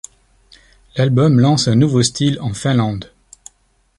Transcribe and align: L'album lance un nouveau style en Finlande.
L'album 0.95 1.39
lance 1.39 1.67
un 1.67 1.75
nouveau 1.75 2.01
style 2.01 2.39
en 2.41 2.55
Finlande. 2.55 3.11